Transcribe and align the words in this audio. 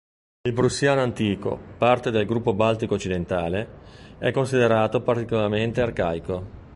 Il 0.47 0.53
prussiano 0.55 1.01
antico, 1.01 1.59
parte 1.77 2.09
del 2.09 2.25
gruppo 2.25 2.53
baltico 2.55 2.95
occidentale, 2.95 4.15
è 4.17 4.31
considerato 4.31 5.03
particolarmente 5.03 5.79
arcaico. 5.79 6.59